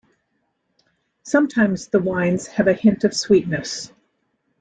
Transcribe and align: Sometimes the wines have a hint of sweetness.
Sometimes 1.21 1.89
the 1.89 1.99
wines 1.99 2.47
have 2.47 2.65
a 2.65 2.73
hint 2.73 3.03
of 3.03 3.13
sweetness. 3.13 3.91